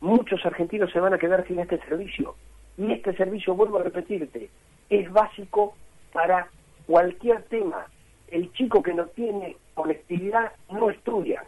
muchos 0.00 0.44
argentinos 0.44 0.90
se 0.92 1.00
van 1.00 1.14
a 1.14 1.18
quedar 1.18 1.46
sin 1.46 1.58
este 1.58 1.78
servicio. 1.88 2.34
Y 2.76 2.92
este 2.92 3.14
servicio, 3.16 3.54
vuelvo 3.54 3.78
a 3.78 3.84
repetirte, 3.84 4.50
es 4.90 5.10
básico 5.10 5.74
para 6.12 6.48
cualquier 6.86 7.42
tema. 7.44 7.86
El 8.28 8.52
chico 8.52 8.82
que 8.82 8.92
no 8.92 9.06
tiene 9.06 9.56
conectividad 9.74 10.52
no 10.70 10.90
estudia 10.90 11.44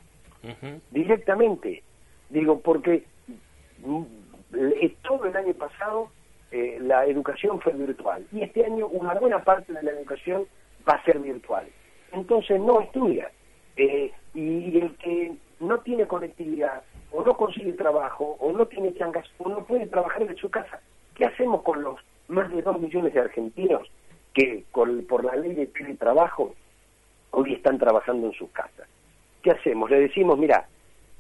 directamente. 0.91 1.83
Digo, 2.31 2.61
porque 2.61 3.05
mm, 3.85 4.03
todo 5.03 5.27
el 5.27 5.37
año 5.37 5.55
pasado 5.55 6.11
eh, 6.51 6.79
la 6.81 7.05
educación 7.05 7.61
fue 7.61 7.75
virtual 7.75 8.27
y 8.33 8.43
este 8.43 8.65
año 8.65 8.87
una 8.87 9.15
buena 9.15 9.45
parte 9.45 9.73
de 9.73 9.83
la 9.83 9.91
educación 9.91 10.47
va 10.89 10.95
a 10.95 11.05
ser 11.05 11.19
virtual. 11.19 11.67
Entonces 12.13 12.61
no 12.61 12.81
estudia. 12.81 13.31
Eh, 13.77 14.11
y 14.35 14.79
el 14.79 14.97
que 14.97 15.37
no 15.61 15.79
tiene 15.81 16.07
conectividad 16.07 16.83
o 17.13 17.23
no 17.23 17.37
consigue 17.37 17.73
trabajo 17.73 18.37
o 18.41 18.53
no 18.53 18.67
tiene 18.67 18.95
changas 18.95 19.27
o 19.39 19.49
no 19.49 19.65
puede 19.65 19.87
trabajar 19.87 20.23
en 20.23 20.37
su 20.37 20.51
casa, 20.51 20.81
¿qué 21.15 21.27
hacemos 21.27 21.63
con 21.63 21.83
los 21.83 22.01
más 22.29 22.51
de 22.51 22.63
dos 22.63 22.81
millones 22.81 23.15
de 23.15 23.21
argentinos 23.21 23.89
que 24.33 24.65
por 24.73 25.25
la 25.25 25.37
ley 25.37 25.55
de 25.55 25.67
teletrabajo 25.67 26.55
hoy 27.31 27.55
están 27.55 27.79
trabajando 27.79 28.27
en 28.29 28.33
sus 28.33 28.51
casas? 28.51 28.89
¿Qué 29.43 29.51
hacemos? 29.51 29.91
Le 29.91 30.01
decimos, 30.01 30.39
mira, 30.39 30.67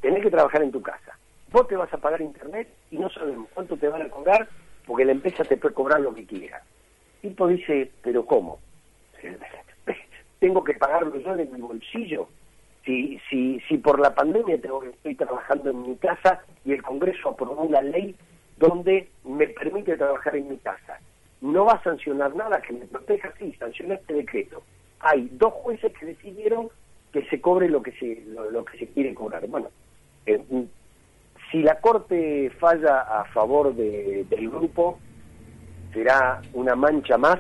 tenés 0.00 0.22
que 0.22 0.30
trabajar 0.30 0.62
en 0.62 0.72
tu 0.72 0.82
casa. 0.82 1.16
Vos 1.50 1.66
te 1.68 1.76
vas 1.76 1.92
a 1.92 1.98
pagar 1.98 2.20
internet 2.20 2.68
y 2.90 2.98
no 2.98 3.08
sabemos 3.10 3.48
cuánto 3.54 3.76
te 3.76 3.88
van 3.88 4.02
a 4.02 4.08
cobrar 4.08 4.48
porque 4.88 5.04
la 5.04 5.12
empresa 5.12 5.44
te 5.44 5.58
puede 5.58 5.74
cobrar 5.74 6.00
lo 6.00 6.14
que 6.14 6.24
quiera. 6.24 6.62
El 7.22 7.30
tipo 7.30 7.46
dice, 7.46 7.90
pero 8.02 8.24
¿cómo? 8.24 8.58
Tengo 10.40 10.64
que 10.64 10.72
pagarlo 10.74 11.14
yo 11.20 11.36
de 11.36 11.44
mi 11.44 11.60
bolsillo. 11.60 12.28
Si, 12.86 13.20
si, 13.28 13.60
si 13.68 13.76
por 13.76 14.00
la 14.00 14.14
pandemia 14.14 14.58
tengo, 14.58 14.82
estoy 14.82 15.14
trabajando 15.14 15.70
en 15.70 15.82
mi 15.82 15.96
casa 15.96 16.40
y 16.64 16.72
el 16.72 16.82
Congreso 16.82 17.28
aprobó 17.28 17.60
una 17.60 17.82
ley 17.82 18.16
donde 18.56 19.10
me 19.24 19.46
permite 19.48 19.94
trabajar 19.98 20.36
en 20.36 20.48
mi 20.48 20.56
casa, 20.56 20.98
no 21.42 21.66
va 21.66 21.74
a 21.74 21.82
sancionar 21.82 22.34
nada 22.34 22.62
que 22.62 22.72
me 22.72 22.86
proteja, 22.86 23.34
sí, 23.38 23.52
sanciona 23.58 23.96
este 23.96 24.14
decreto. 24.14 24.62
Hay 25.00 25.28
dos 25.32 25.52
jueces 25.52 25.92
que 25.98 26.06
decidieron 26.06 26.70
que 27.12 27.26
se 27.26 27.42
cobre 27.42 27.68
lo 27.68 27.82
que 27.82 27.92
se, 27.92 28.22
lo, 28.26 28.64
que 28.64 28.78
se 28.78 28.86
quiere 28.86 29.12
cobrar. 29.12 29.46
Bueno, 29.48 29.68
eh, 30.24 30.42
si 31.50 31.62
la 31.62 31.80
Corte 31.80 32.50
falla 32.58 33.00
a 33.00 33.24
favor 33.26 33.74
del 33.74 34.50
grupo, 34.50 34.98
será 35.92 36.42
una 36.52 36.76
mancha 36.76 37.16
más, 37.16 37.38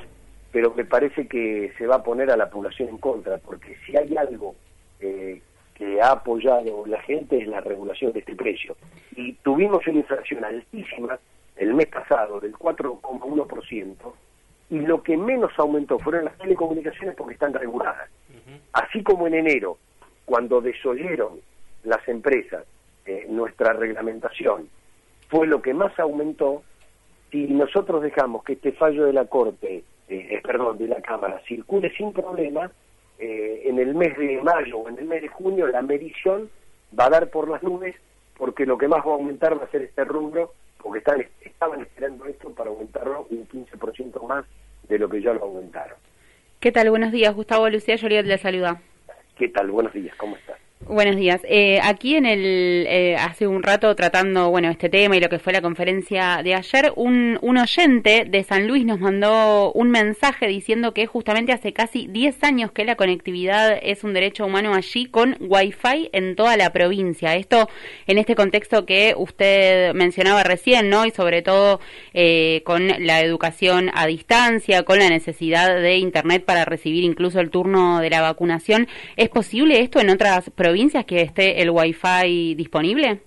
pero 0.50 0.72
me 0.74 0.84
parece 0.84 1.28
que 1.28 1.72
se 1.76 1.86
va 1.86 1.96
a 1.96 2.02
poner 2.02 2.30
a 2.30 2.36
la 2.36 2.48
población 2.48 2.88
en 2.88 2.98
contra, 2.98 3.38
porque 3.38 3.76
si 3.84 3.96
hay 3.96 4.16
algo 4.16 4.54
eh, 5.00 5.42
que 5.74 6.00
ha 6.00 6.12
apoyado 6.12 6.86
la 6.86 7.00
gente 7.02 7.38
es 7.38 7.46
la 7.46 7.60
regulación 7.60 8.12
de 8.12 8.20
este 8.20 8.34
precio. 8.34 8.76
Y 9.14 9.34
tuvimos 9.34 9.86
una 9.86 9.98
inflación 9.98 10.44
altísima 10.44 11.18
el 11.56 11.74
mes 11.74 11.88
pasado 11.88 12.40
del 12.40 12.54
4,1%, 12.54 14.12
y 14.70 14.80
lo 14.80 15.02
que 15.02 15.16
menos 15.16 15.52
aumentó 15.58 15.98
fueron 15.98 16.24
las 16.24 16.36
telecomunicaciones 16.38 17.14
porque 17.16 17.34
están 17.34 17.52
reguladas. 17.52 18.08
Así 18.72 19.02
como 19.02 19.26
en 19.26 19.34
enero, 19.34 19.78
cuando 20.24 20.60
desoyeron 20.60 21.40
las 21.84 22.06
empresas, 22.08 22.64
eh, 23.08 23.26
nuestra 23.28 23.72
reglamentación, 23.72 24.68
fue 25.28 25.46
lo 25.46 25.62
que 25.62 25.74
más 25.74 25.98
aumentó, 25.98 26.62
si 27.30 27.46
nosotros 27.46 28.02
dejamos 28.02 28.44
que 28.44 28.52
este 28.54 28.72
fallo 28.72 29.04
de 29.06 29.12
la 29.12 29.24
Corte, 29.24 29.82
eh, 30.08 30.40
perdón, 30.42 30.78
de 30.78 30.88
la 30.88 31.00
Cámara, 31.00 31.40
circule 31.46 31.90
sin 31.96 32.12
problema, 32.12 32.70
en 33.20 33.80
el 33.80 33.96
mes 33.96 34.16
de 34.16 34.40
mayo 34.42 34.78
o 34.78 34.88
en 34.88 34.96
el 34.98 35.06
mes 35.06 35.22
de 35.22 35.28
junio 35.28 35.66
la 35.66 35.82
medición 35.82 36.48
va 36.98 37.06
a 37.06 37.10
dar 37.10 37.30
por 37.30 37.48
las 37.48 37.64
nubes 37.64 37.96
porque 38.38 38.64
lo 38.64 38.78
que 38.78 38.88
más 38.88 39.00
va 39.00 39.10
a 39.10 39.14
aumentar 39.14 39.58
va 39.58 39.64
a 39.64 39.70
ser 39.70 39.82
este 39.82 40.04
rubro, 40.04 40.54
porque 40.80 41.00
están, 41.00 41.26
estaban 41.40 41.82
esperando 41.82 42.24
esto 42.26 42.50
para 42.50 42.70
aumentarlo 42.70 43.26
un 43.30 43.46
15% 43.48 44.26
más 44.26 44.46
de 44.88 44.98
lo 44.98 45.08
que 45.08 45.20
ya 45.20 45.32
lo 45.34 45.42
aumentaron. 45.42 45.98
¿Qué 46.60 46.72
tal? 46.72 46.88
Buenos 46.90 47.12
días, 47.12 47.34
Gustavo 47.34 47.68
Lucía 47.68 47.96
Lloriot 47.96 48.24
le 48.24 48.38
saluda. 48.38 48.80
¿Qué 49.36 49.48
tal? 49.48 49.70
Buenos 49.70 49.92
días, 49.92 50.16
¿cómo 50.16 50.36
estás? 50.36 50.67
Buenos 50.88 51.16
días. 51.16 51.42
Eh, 51.44 51.80
aquí 51.82 52.16
en 52.16 52.24
el 52.24 52.86
eh, 52.88 53.14
hace 53.16 53.46
un 53.46 53.62
rato 53.62 53.94
tratando 53.94 54.48
bueno 54.48 54.70
este 54.70 54.88
tema 54.88 55.18
y 55.18 55.20
lo 55.20 55.28
que 55.28 55.38
fue 55.38 55.52
la 55.52 55.60
conferencia 55.60 56.40
de 56.42 56.54
ayer, 56.54 56.94
un, 56.96 57.38
un 57.42 57.58
oyente 57.58 58.24
de 58.26 58.42
San 58.42 58.66
Luis 58.66 58.86
nos 58.86 58.98
mandó 58.98 59.70
un 59.72 59.90
mensaje 59.90 60.46
diciendo 60.46 60.94
que 60.94 61.04
justamente 61.04 61.52
hace 61.52 61.74
casi 61.74 62.06
10 62.06 62.42
años 62.42 62.72
que 62.72 62.86
la 62.86 62.96
conectividad 62.96 63.78
es 63.82 64.02
un 64.02 64.14
derecho 64.14 64.46
humano 64.46 64.72
allí 64.72 65.04
con 65.04 65.36
Wi-Fi 65.40 66.08
en 66.14 66.34
toda 66.36 66.56
la 66.56 66.72
provincia. 66.72 67.36
Esto 67.36 67.68
en 68.06 68.16
este 68.16 68.34
contexto 68.34 68.86
que 68.86 69.12
usted 69.14 69.92
mencionaba 69.92 70.42
recién, 70.42 70.88
¿no? 70.88 71.04
Y 71.04 71.10
sobre 71.10 71.42
todo 71.42 71.80
eh, 72.14 72.62
con 72.64 72.88
la 73.04 73.20
educación 73.20 73.90
a 73.92 74.06
distancia, 74.06 74.84
con 74.84 75.00
la 75.00 75.10
necesidad 75.10 75.68
de 75.82 75.98
Internet 75.98 76.46
para 76.46 76.64
recibir 76.64 77.04
incluso 77.04 77.40
el 77.40 77.50
turno 77.50 78.00
de 78.00 78.08
la 78.08 78.22
vacunación. 78.22 78.88
¿Es 79.16 79.28
posible 79.28 79.82
esto 79.82 80.00
en 80.00 80.08
otras 80.08 80.48
provincias? 80.48 80.77
Que 81.06 81.22
esté 81.22 81.60
el 81.60 81.70
Wi-Fi 81.70 82.54
disponible? 82.54 83.20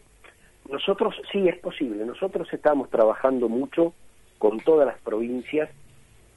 Nosotros 0.70 1.15
sí 1.31 1.48
es 1.50 1.58
posible. 1.60 2.05
Nosotros 2.05 2.48
estamos 2.53 2.89
trabajando 2.89 3.50
mucho 3.50 3.93
con 4.38 4.60
todas 4.62 4.88
las 4.88 4.98
provincias, 5.00 5.70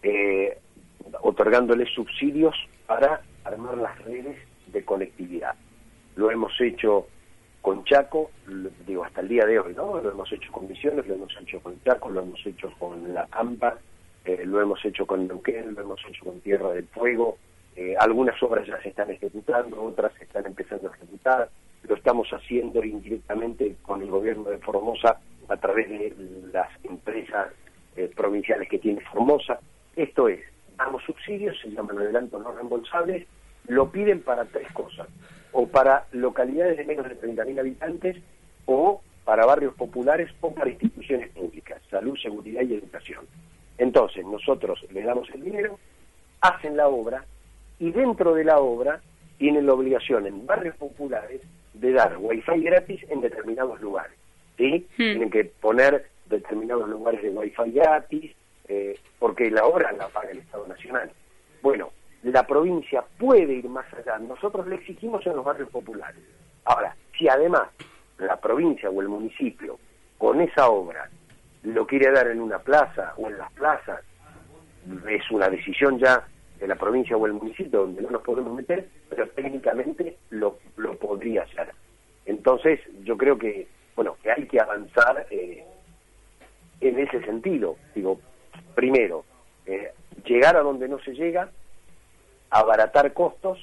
eh, 0.02 0.59
otorgándoles 1.21 1.88
subsidios 1.94 2.54
para 2.87 3.23
armar 3.44 3.78
las 3.78 3.97
redes 4.04 4.37
de 4.66 4.85
conectividad. 4.85 5.54
Lo 6.16 6.33
hemos 6.33 6.61
hecho 6.61 7.06
con 7.62 7.85
Chaco, 7.85 8.30
digo 8.87 9.04
hasta 9.04 9.21
el 9.21 9.28
día 9.28 9.47
de 9.47 9.59
hoy, 9.61 9.73
¿no? 9.75 10.00
Lo 10.00 10.11
hemos 10.11 10.30
hecho 10.33 10.50
con 10.50 10.68
Misiones, 10.68 11.06
lo 11.06 11.14
hemos 11.14 11.33
hecho 11.40 11.61
con 11.61 11.80
Chaco, 11.85 12.11
lo 12.11 12.23
hemos 12.23 12.44
hecho 12.44 12.73
con 12.78 13.14
La 13.14 13.26
Pampa, 13.26 13.78
eh, 14.25 14.42
lo 14.44 14.61
hemos 14.61 14.85
hecho 14.85 15.06
con 15.06 15.28
Neuquén, 15.28 15.75
lo 15.75 15.80
hemos 15.80 16.00
hecho 16.09 16.25
con 16.25 16.40
Tierra 16.40 16.73
del 16.73 16.87
Fuego, 16.88 17.38
eh, 17.76 17.97
algunas 17.99 18.40
obras 18.43 18.66
ya 18.66 18.81
se 18.83 18.90
están 18.90 19.11
ejecutando, 19.11 19.83
otras 19.83 20.12
se 20.14 20.25
están 20.25 20.47
empezando 20.47 20.88
a 20.88 20.95
ejecutar. 20.95 21.49
Lo 21.88 21.97
estamos 21.97 22.28
haciendo 22.31 22.83
indirectamente 22.85 23.76
con 23.83 24.00
el 24.00 24.11
gobierno 24.11 24.45
de 24.45 24.59
Formosa 24.59 25.19
a 25.49 25.57
través 25.57 25.88
de 25.88 26.14
las 26.52 26.69
empresas 26.85 27.49
eh, 27.97 28.11
provinciales 28.14 28.69
que 28.69 28.78
tiene 28.78 29.00
Formosa. 29.00 29.59
Esto 29.97 30.28
es, 30.28 30.40
damos 30.76 31.02
subsidios, 31.04 31.59
se 31.61 31.71
llaman 31.71 31.99
adelantos 31.99 32.43
no 32.43 32.52
reembolsables, 32.52 33.26
lo 33.66 33.90
piden 33.90 34.23
para 34.23 34.45
tres 34.45 34.71
cosas, 34.73 35.09
o 35.52 35.66
para 35.66 36.07
localidades 36.12 36.76
de 36.76 36.85
menos 36.85 37.09
de 37.09 37.21
30.000 37.21 37.59
habitantes, 37.59 38.16
o 38.66 39.02
para 39.25 39.47
barrios 39.47 39.75
populares, 39.75 40.31
o 40.40 40.54
para 40.54 40.71
instituciones 40.71 41.31
públicas, 41.31 41.81
salud, 41.90 42.16
seguridad 42.19 42.62
y 42.62 42.75
educación. 42.75 43.26
Entonces, 43.78 44.25
nosotros 44.25 44.87
le 44.93 45.02
damos 45.02 45.28
el 45.31 45.43
dinero, 45.43 45.78
hacen 46.40 46.76
la 46.76 46.88
obra, 46.88 47.25
y 47.78 47.90
dentro 47.90 48.35
de 48.35 48.45
la 48.45 48.59
obra 48.59 49.00
tienen 49.38 49.66
la 49.66 49.75
obligación 49.75 50.26
en 50.26 50.47
barrios 50.47 50.76
populares 50.76 51.40
de 51.75 51.93
dar 51.93 52.16
wifi 52.19 52.62
gratis 52.62 53.04
en 53.09 53.21
determinados 53.21 53.81
lugares. 53.81 54.16
¿sí? 54.57 54.87
Hmm. 54.93 54.97
Tienen 54.97 55.31
que 55.31 55.45
poner 55.45 56.07
determinados 56.26 56.88
lugares 56.88 57.23
de 57.23 57.31
wifi 57.31 57.73
gratis, 57.73 58.33
eh, 58.69 58.99
porque 59.19 59.50
la 59.50 59.64
obra 59.64 59.93
la 59.93 60.09
paga 60.09 60.31
el 60.31 60.38
Estado 60.38 60.66
Nacional. 60.66 61.11
Bueno, 61.62 61.90
la 62.23 62.47
provincia 62.47 63.04
puede 63.19 63.54
ir 63.54 63.69
más 63.69 63.87
allá. 63.93 64.19
Nosotros 64.19 64.66
le 64.66 64.76
exigimos 64.76 65.26
en 65.26 65.37
los 65.37 65.45
barrios 65.45 65.69
populares. 65.71 66.23
Ahora, 66.64 66.97
si 67.19 67.28
además 67.28 67.69
la 68.19 68.37
provincia 68.37 68.88
o 68.88 69.02
el 69.02 69.09
municipio 69.09 69.78
con 70.16 70.40
esa 70.40 70.69
obra 70.69 71.11
lo 71.64 71.87
quiere 71.87 72.11
dar 72.12 72.28
en 72.28 72.40
una 72.40 72.59
plaza 72.59 73.14
o 73.16 73.28
en 73.28 73.38
las 73.38 73.52
plazas, 73.52 74.00
es 75.09 75.31
una 75.31 75.49
decisión 75.49 75.99
ya 75.99 76.26
de 76.58 76.68
la 76.68 76.76
provincia 76.76 77.16
o 77.16 77.26
el 77.26 77.32
municipio 77.32 77.80
donde 77.80 78.02
no 78.02 78.11
nos 78.11 78.23
podemos 78.23 78.54
meter, 78.54 78.88
pero 79.08 79.28
técnicamente 79.30 80.16
lo, 80.30 80.58
lo 80.76 80.96
podría 80.96 81.42
hacer. 81.42 81.73
Entonces, 82.26 82.80
yo 83.02 83.16
creo 83.16 83.38
que, 83.38 83.66
bueno, 83.96 84.16
que 84.23 84.30
hay 84.30 84.46
que 84.46 84.61
avanzar 84.61 85.26
eh, 85.30 85.64
en 86.80 86.99
ese 86.99 87.23
sentido. 87.25 87.76
Digo, 87.94 88.20
primero, 88.75 89.25
eh, 89.66 89.92
llegar 90.25 90.56
a 90.56 90.62
donde 90.62 90.88
no 90.88 90.99
se 91.00 91.12
llega, 91.12 91.50
abaratar 92.50 93.12
costos, 93.12 93.58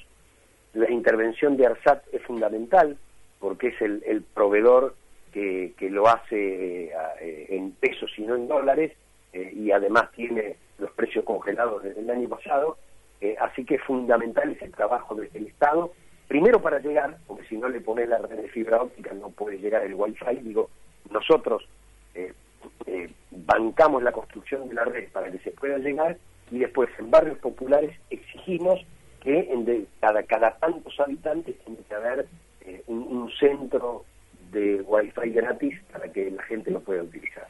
la 0.73 0.89
intervención 0.91 1.57
de 1.57 1.65
ARSAT 1.65 2.03
es 2.13 2.21
fundamental, 2.23 2.97
porque 3.39 3.69
es 3.69 3.81
el, 3.81 4.23
proveedor 4.33 4.95
que, 5.33 5.73
que, 5.77 5.89
lo 5.89 6.07
hace 6.07 6.85
eh, 6.85 7.45
en 7.49 7.71
pesos 7.71 8.11
y 8.17 8.21
no 8.21 8.35
en 8.35 8.47
dólares, 8.47 8.93
y 9.33 9.71
además 9.71 10.11
tiene 10.11 10.57
los 10.81 10.91
precios 10.91 11.23
congelados 11.23 11.83
desde 11.83 12.01
el 12.01 12.09
año 12.09 12.27
pasado, 12.27 12.77
eh, 13.21 13.35
así 13.39 13.63
que 13.63 13.75
es 13.75 13.83
fundamental 13.83 14.51
ese 14.51 14.67
trabajo 14.69 15.15
desde 15.15 15.37
el 15.37 15.47
Estado, 15.47 15.93
primero 16.27 16.61
para 16.61 16.79
llegar, 16.79 17.17
porque 17.27 17.45
si 17.47 17.55
no 17.55 17.69
le 17.69 17.79
pones 17.79 18.09
la 18.09 18.17
red 18.17 18.41
de 18.41 18.49
fibra 18.49 18.81
óptica 18.81 19.13
no 19.13 19.29
puede 19.29 19.59
llegar 19.59 19.83
el 19.83 19.93
Wi-Fi, 19.93 20.37
digo, 20.41 20.69
nosotros 21.11 21.67
eh, 22.15 22.33
eh, 22.87 23.09
bancamos 23.29 24.01
la 24.01 24.11
construcción 24.11 24.67
de 24.67 24.75
la 24.75 24.85
red 24.85 25.09
para 25.11 25.31
que 25.31 25.37
se 25.39 25.51
pueda 25.51 25.77
llegar 25.77 26.17
y 26.49 26.59
después 26.59 26.89
en 26.97 27.11
barrios 27.11 27.37
populares 27.37 27.95
exigimos 28.09 28.83
que 29.21 29.51
en 29.51 29.87
cada, 29.99 30.23
cada 30.23 30.57
tantos 30.57 30.99
habitantes 30.99 31.55
tiene 31.59 31.79
que 31.87 31.93
haber 31.93 32.27
un, 32.87 33.03
un 33.03 33.31
centro 33.39 34.03
de 34.51 34.81
Wi-Fi 34.81 35.29
gratis 35.29 35.79
para 35.91 36.11
que 36.11 36.31
la 36.31 36.41
gente 36.43 36.71
lo 36.71 36.79
pueda 36.79 37.03
utilizar. 37.03 37.47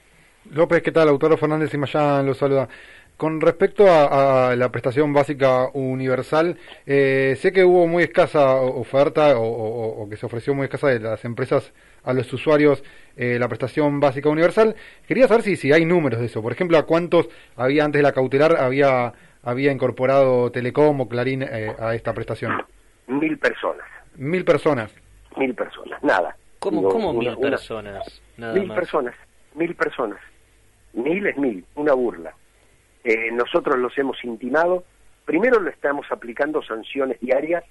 López, 0.50 0.81
¿qué 0.81 0.91
tal? 0.91 1.07
Autor 1.10 1.38
Fernández 1.38 1.74
y 1.74 1.77
Mayán 1.77 2.25
lo 2.25 2.33
saluda. 2.33 2.67
Con 3.15 3.39
respecto 3.39 3.86
a, 3.88 4.55
la 4.55 4.69
prestación 4.71 5.13
básica 5.13 5.69
universal, 5.74 6.57
eh, 6.88 7.38
sé 7.39 7.53
que 7.53 7.63
hubo 7.63 7.86
muy 7.86 8.01
escasa 8.03 8.55
oferta 8.55 9.36
o, 9.38 10.07
que 10.10 10.17
se 10.17 10.25
ofreció 10.25 10.55
muy 10.55 10.63
escasa 10.63 10.88
de 10.88 11.00
las 11.00 11.24
empresas 11.24 11.71
a 12.03 12.13
los 12.13 12.33
usuarios 12.33 12.83
eh, 13.15 13.38
la 13.39 13.48
prestación 13.48 14.00
básica 14.00 14.27
universal. 14.29 14.75
Quería 15.07 15.27
saber 15.27 15.43
si, 15.43 15.55
si 15.55 15.71
hay 15.71 15.86
números 15.86 16.19
de 16.19 16.25
eso. 16.25 16.41
Por 16.41 16.51
ejemplo, 16.51 16.79
¿a 16.79 16.88
cuántos 16.88 17.29
había 17.55 17.86
antes 17.86 18.00
de 18.00 18.03
la 18.03 18.12
cautelar 18.12 18.57
había, 18.57 19.13
había 19.43 19.71
incorporado 19.71 20.51
Telecom 20.51 21.01
o 21.01 21.07
Clarín 21.07 21.43
eh, 21.43 21.75
a 21.77 21.93
esta 21.93 22.15
prestación? 22.15 22.53
Mil 23.05 23.38
personas. 23.38 23.86
Mil 24.15 24.43
personas. 24.43 24.91
Mil 25.38 25.53
personas, 25.53 26.03
nada. 26.03 26.36
¿Cómo, 26.57 26.89
cómo 26.89 27.13
mil 27.13 27.38
personas? 27.38 28.21
mil 28.38 28.67
personas, 28.74 29.15
mil 29.53 29.75
personas. 29.75 30.19
Mil 30.93 31.25
es 31.27 31.38
mil, 31.38 31.65
una 31.75 31.93
burla. 31.93 32.33
Eh, 33.03 33.31
nosotros 33.31 33.77
los 33.77 33.98
hemos 33.98 34.24
intimado. 34.24 34.83
Primero, 35.25 35.60
lo 35.60 35.69
estamos 35.69 36.05
aplicando 36.12 36.62
sanciones 36.62 37.19
diarias 37.19 37.63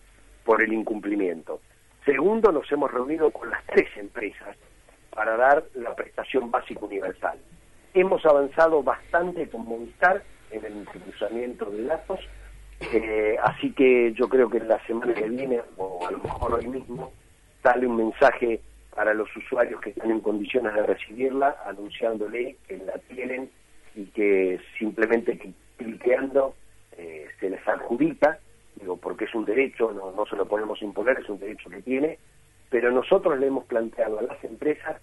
por 0.44 0.62
el 0.62 0.72
incumplimiento. 0.72 1.60
Segundo, 2.04 2.50
nos 2.50 2.70
hemos 2.72 2.90
reunido 2.90 3.30
con 3.30 3.50
las 3.50 3.64
tres 3.66 3.88
empresas 3.96 4.56
para 5.14 5.36
dar 5.36 5.64
la 5.74 5.94
prestación 5.94 6.50
básica 6.50 6.84
universal. 6.84 7.38
Hemos 7.92 8.24
avanzado 8.24 8.82
bastante 8.82 9.48
con 9.48 9.66
Movistar 9.66 10.22
en 10.50 10.64
el 10.64 10.84
cruzamiento 10.86 11.66
de 11.70 11.84
datos, 11.84 12.20
eh, 12.92 13.36
así 13.42 13.72
que 13.72 14.12
yo 14.14 14.28
creo 14.28 14.48
que 14.48 14.60
la 14.60 14.84
semana 14.86 15.12
que 15.12 15.28
viene, 15.28 15.60
o 15.76 16.06
a 16.06 16.10
lo 16.10 16.18
mejor 16.18 16.54
hoy 16.54 16.66
mismo, 16.66 17.12
sale 17.62 17.86
un 17.86 17.96
mensaje 17.96 18.60
para 18.94 19.14
los 19.14 19.34
usuarios 19.36 19.80
que 19.80 19.90
están 19.90 20.10
en 20.10 20.20
condiciones 20.20 20.74
de 20.74 20.82
recibirla, 20.82 21.56
anunciándole 21.66 22.56
que 22.66 22.78
la 22.78 22.98
tienen 23.08 23.50
y 23.94 24.06
que 24.06 24.60
simplemente 24.78 25.38
cliqueando 25.76 26.54
eh, 26.96 27.26
se 27.38 27.50
les 27.50 27.66
adjudica, 27.66 28.38
digo, 28.76 28.96
porque 28.96 29.24
es 29.24 29.34
un 29.34 29.44
derecho, 29.44 29.92
no, 29.92 30.12
no 30.12 30.26
se 30.26 30.36
lo 30.36 30.46
podemos 30.46 30.80
imponer, 30.82 31.18
es 31.18 31.28
un 31.28 31.38
derecho 31.38 31.70
que 31.70 31.82
tiene, 31.82 32.18
pero 32.68 32.90
nosotros 32.90 33.38
le 33.38 33.46
hemos 33.46 33.64
planteado 33.64 34.18
a 34.18 34.22
las 34.22 34.42
empresas 34.44 35.00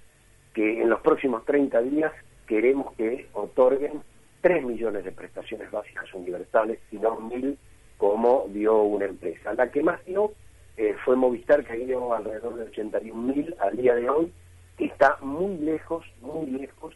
que 0.53 0.82
en 0.82 0.89
los 0.89 1.01
próximos 1.01 1.46
30 1.46 1.82
días 1.82 2.12
queremos 2.48 2.94
que 2.96 3.27
otorguen 3.34 4.01
3 4.41 4.63
millones 4.63 5.03
de 5.03 5.12
prestaciones 5.12 5.70
básicas 5.72 6.12
universales 6.13 6.79
y 6.91 6.98
no 6.98 7.20
mil 7.20 7.58
como 7.98 8.46
dio 8.50 8.82
una 8.82 9.06
empresa. 9.06 9.53
La 9.53 9.70
que 9.72 9.84
más 9.84 10.03
dio 10.06 10.32
eh, 10.77 10.96
fue 11.03 11.15
Movistar, 11.15 11.65
que 11.65 11.75
dio 11.75 12.13
alrededor 12.13 12.55
de 12.55 12.65
81 12.65 13.34
mil 13.34 13.55
al 13.60 13.75
día 13.75 13.96
de 13.96 14.07
hoy, 14.10 14.31
que 14.77 14.86
está 14.86 15.17
muy 15.22 15.57
lejos, 15.57 16.05
muy 16.22 16.51
lejos 16.51 16.96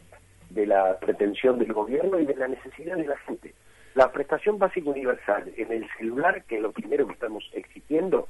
de 0.50 0.66
la 0.66 0.98
pretensión 1.00 1.58
del 1.58 1.72
gobierno 1.72 2.20
y 2.20 2.24
de 2.24 2.36
la 2.36 2.46
necesidad 2.46 2.96
de 2.96 3.06
la 3.06 3.16
gente. 3.18 3.54
La 3.94 4.12
prestación 4.12 4.58
básica 4.58 4.88
universal 4.88 5.52
en 5.56 5.72
el 5.72 5.88
celular, 5.98 6.44
que 6.44 6.56
es 6.56 6.62
lo 6.62 6.70
primero 6.70 7.06
que 7.08 7.14
estamos 7.14 7.50
exigiendo, 7.52 8.28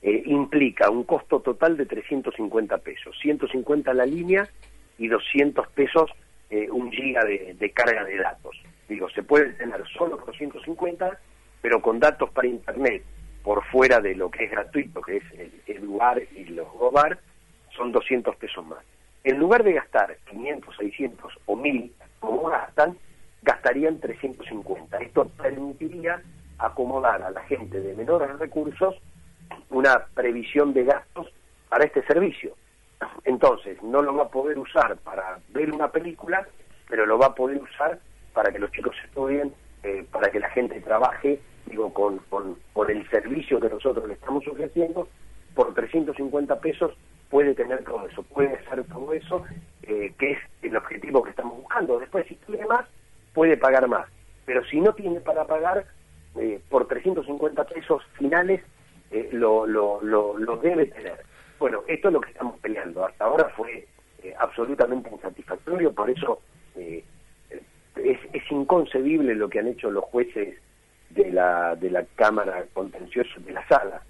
eh, 0.00 0.22
implica 0.26 0.88
un 0.90 1.02
costo 1.04 1.40
total 1.40 1.76
de 1.76 1.86
350 1.86 2.78
pesos, 2.78 3.18
150 3.20 3.92
la 3.92 4.06
línea 4.06 4.48
y 4.96 5.08
200 5.08 5.66
pesos 5.72 6.10
eh, 6.50 6.70
un 6.70 6.90
giga 6.92 7.24
de, 7.24 7.54
de, 7.58 7.70
carga 7.70 8.04
de 8.04 8.16
datos. 8.16 8.56
Digo, 8.88 9.10
se 9.10 9.22
puede 9.24 9.50
tener 9.54 9.82
solo 9.88 10.18
por 10.18 10.36
150, 10.36 11.18
pero 11.60 11.82
con 11.82 11.98
datos 11.98 12.30
para 12.30 12.48
internet 12.48 13.02
por 13.42 13.64
fuera 13.66 14.00
de 14.00 14.14
lo 14.14 14.30
que 14.30 14.44
es 14.44 14.50
gratuito, 14.50 15.00
que 15.00 15.18
es 15.18 15.24
el, 15.32 15.62
el 15.66 15.84
lugar 15.84 16.22
y 16.34 16.44
los 16.44 16.70
GOBAR, 16.72 17.18
son 17.76 17.92
200 17.92 18.36
pesos 18.36 18.64
más. 18.66 18.84
En 19.24 19.38
lugar 19.38 19.62
de 19.64 19.74
gastar 19.74 20.16
500, 20.30 20.76
600 20.76 21.32
o 21.46 21.56
1000, 21.56 21.92
como 22.20 22.48
gastan, 22.48 22.96
gastarían 23.42 23.98
350. 24.00 24.98
Esto 24.98 25.28
permitiría 25.28 26.22
acomodar 26.58 27.22
a 27.22 27.30
la 27.30 27.42
gente 27.42 27.80
de 27.80 27.94
menores 27.94 28.38
recursos 28.38 28.96
una 29.70 30.06
previsión 30.14 30.72
de 30.72 30.84
gastos 30.84 31.32
para 31.68 31.84
este 31.84 32.02
servicio. 32.04 32.54
Entonces, 33.24 33.82
no 33.82 34.02
lo 34.02 34.14
va 34.14 34.24
a 34.24 34.28
poder 34.28 34.58
usar 34.58 34.96
para 34.98 35.38
ver 35.50 35.72
una 35.72 35.88
película, 35.88 36.46
pero 36.88 37.06
lo 37.06 37.18
va 37.18 37.26
a 37.26 37.34
poder 37.34 37.60
usar 37.62 37.98
para 38.34 38.52
que 38.52 38.58
los 38.58 38.70
chicos 38.72 38.94
estudien, 39.04 39.54
eh, 39.82 40.04
para 40.10 40.30
que 40.30 40.40
la 40.40 40.50
gente 40.50 40.80
trabaje, 40.80 41.40
digo, 41.66 41.92
con, 41.92 42.18
con, 42.30 42.56
con 42.72 42.90
el 42.90 43.08
servicio 43.10 43.60
que 43.60 43.68
nosotros 43.68 44.06
le 44.06 44.14
estamos 44.14 44.46
ofreciendo, 44.46 45.08
por 45.54 45.74
350 45.74 46.60
pesos 46.60 46.96
puede 47.28 47.54
tener 47.54 47.84
todo 47.84 48.06
eso, 48.06 48.22
puede 48.24 48.54
hacer 48.56 48.84
todo 48.84 49.12
eso, 49.12 49.44
eh, 49.82 50.12
que 50.18 50.32
es 50.32 50.38
el 50.62 50.76
objetivo 50.76 51.22
que 51.22 51.30
estamos 51.30 51.56
buscando. 51.56 51.98
Después, 51.98 52.26
si 52.26 52.34
tiene 52.34 52.66
más, 52.66 52.86
puede 53.32 53.56
pagar 53.56 53.86
más. 53.88 54.08
Pero 54.44 54.64
si 54.64 54.80
no 54.80 54.92
tiene 54.94 55.20
para 55.20 55.46
pagar, 55.46 55.86
eh, 56.36 56.60
por 56.68 56.86
350 56.86 57.64
pesos 57.64 58.02
finales, 58.14 58.62
eh, 59.10 59.28
lo, 59.32 59.66
lo, 59.66 60.00
lo, 60.02 60.38
lo, 60.38 60.56
debe 60.56 60.86
tener. 60.86 61.20
Bueno, 61.58 61.82
esto 61.88 62.08
es 62.08 62.14
lo 62.14 62.20
que 62.20 62.30
estamos 62.30 62.58
peleando. 62.60 63.04
Hasta 63.04 63.24
ahora 63.24 63.48
fue 63.56 63.86
eh, 64.22 64.34
absolutamente 64.38 65.10
insatisfactorio, 65.10 65.92
por 65.92 66.10
eso 66.10 66.40
eh, 66.76 67.04
es, 67.96 68.18
es 68.32 68.42
inconcebible 68.50 69.34
lo 69.34 69.48
que 69.48 69.60
han 69.60 69.68
hecho 69.68 69.90
los 69.90 70.04
jueces 70.04 70.58
de 71.10 71.32
la, 71.32 71.76
de 71.76 71.90
la 71.90 72.04
Cámara 72.14 72.64
Contencioso, 72.72 73.40
de 73.40 73.52
la 73.52 73.66
Sala, 73.66 74.02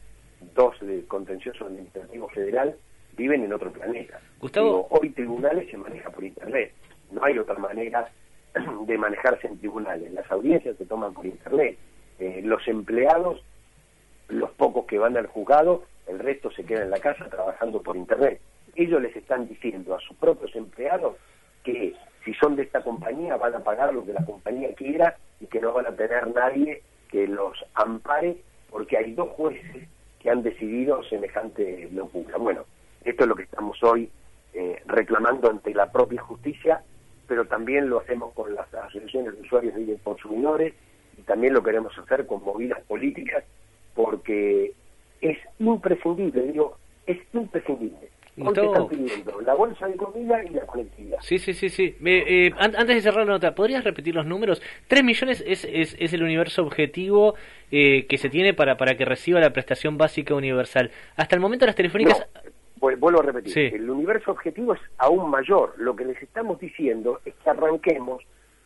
dos 0.55 0.79
de 0.81 1.05
Contencioso 1.07 1.67
Administrativo 1.67 2.29
Federal, 2.29 2.77
viven 3.17 3.45
en 3.45 3.53
otro 3.53 3.73
planeta. 3.73 4.21
Gustavo. 4.41 4.67
Digo, 4.67 4.89
hoy 4.91 5.11
tribunales 5.11 5.71
se 5.71 5.77
maneja 5.77 6.11
por 6.11 6.25
Internet. 6.25 6.73
No 7.11 7.25
hay 7.25 7.39
otra 7.39 7.57
manera 7.57 8.11
de 8.87 8.99
manejarse 8.99 9.47
en 9.47 9.59
tribunales. 9.59 10.13
Las 10.13 10.31
audiencias 10.31 10.77
se 10.77 10.87
toman 10.87 11.13
por 11.13 11.27
Internet. 11.27 11.77
Eh, 12.19 12.43
los 12.45 12.67
empleados, 12.69 13.43
los 14.29 14.51
pocos 14.53 14.87
que 14.87 14.99
van 14.99 15.17
al 15.17 15.27
juzgado, 15.27 15.85
el 16.07 16.19
resto 16.19 16.51
se 16.51 16.65
queda 16.65 16.83
en 16.83 16.91
la 16.91 17.01
casa 17.01 17.29
trabajando 17.29 17.83
por 17.83 17.97
Internet. 17.97 18.41
Ellos 18.77 19.01
les 19.03 19.17
están 19.17 19.49
diciendo 19.49 19.95
a 19.95 20.01
sus 20.01 20.17
propios 20.17 20.55
empleados 20.55 21.17
que 21.65 21.95
si 22.25 22.35
son 22.35 22.57
de 22.57 22.63
esta 22.63 22.83
compañía 22.83 23.37
van 23.37 23.55
a 23.55 23.61
pagar 23.61 23.95
lo 23.95 24.05
que 24.05 24.13
la 24.13 24.25
compañía 24.25 24.75
quiera 24.75 25.17
y 25.41 25.47
que 25.47 25.61
no 25.61 25.73
van 25.73 25.87
a 25.87 25.97
tener 25.97 26.33
nadie 26.35 26.83
que 27.09 27.27
los 27.27 27.57
ampare 27.75 28.37
porque 28.71 28.97
hay 28.97 29.15
dos 29.15 29.31
jueces 29.31 29.89
que 30.21 30.31
han 30.31 30.43
decidido 30.43 31.03
semejante 31.05 31.89
locura. 31.93 32.37
Bueno, 32.37 32.65
esto 33.05 33.25
es 33.25 33.29
lo 33.29 33.35
que 33.35 33.45
estamos 33.45 33.83
hoy 33.83 34.11
eh, 34.53 34.83
reclamando 34.87 35.51
ante 35.51 35.75
la 35.75 35.91
propia 35.91 36.21
justicia, 36.21 36.83
pero 37.27 37.47
también 37.47 37.89
lo 37.89 38.01
hacemos 38.01 38.33
con 38.35 38.55
las 38.55 38.73
asociaciones 38.73 39.35
de 39.35 39.41
usuarios 39.41 39.75
de 39.75 39.99
consumidores 40.05 40.75
y 41.17 41.23
también 41.23 41.55
lo 41.55 41.63
queremos 41.63 41.97
hacer 41.99 42.27
con 42.27 42.45
movidas 42.45 42.81
políticas 42.83 43.45
porque 43.95 44.73
es 45.21 45.39
imprescindible, 45.59 46.43
digo, 46.43 46.77
es 47.07 47.19
imprescindible. 47.33 48.10
Hoy 48.49 48.55
te 48.55 48.65
están 48.65 48.89
pidiendo 48.89 49.41
la 49.43 49.55
bolsa 49.55 49.87
de 49.89 49.97
comida 49.97 50.45
y 50.45 50.49
la 50.51 50.67
conectividad. 50.67 51.19
Sí, 51.21 51.39
sí, 51.39 51.53
sí, 51.55 51.69
sí. 51.69 51.97
Me, 52.01 52.19
eh, 52.47 52.53
an- 52.59 52.75
antes 52.77 52.97
de 52.97 53.01
cerrar 53.03 53.27
la 53.27 53.33
nota, 53.33 53.55
¿podrías 53.55 53.85
repetir 53.85 54.15
los 54.15 54.27
números? 54.27 54.63
¿Tres 54.89 55.03
millones 55.05 55.43
es, 55.47 55.65
es, 55.65 55.97
es 55.99 56.13
el 56.13 56.23
universo 56.23 56.63
objetivo 56.63 57.35
eh, 57.71 58.07
que 58.07 58.19
se 58.19 58.29
tiene 58.29 58.55
para, 58.55 58.77
para 58.77 58.97
que 58.97 59.05
reciba 59.05 59.41
la 59.41 59.53
prestación 59.53 59.97
básica 59.99 60.35
universal. 60.35 60.91
Hasta 61.17 61.35
el 61.37 61.41
momento 61.41 61.67
las 61.67 61.75
telefónicas... 61.77 62.19
No, 62.19 62.51
vu- 62.89 62.97
vuelvo 62.99 63.21
a 63.21 63.23
repetir, 63.25 63.53
Sí. 63.53 63.61
el 63.75 63.89
universo 63.91 64.31
objetivo 64.33 64.75
es 64.75 64.81
aún 64.99 65.31
mayor. 65.31 65.75
Lo 65.79 65.95
que 65.95 66.05
les 66.05 66.21
estamos 66.23 66.59
diciendo 66.59 67.21
es 67.25 67.35
que 67.35 67.51
arranquemos 67.51 68.23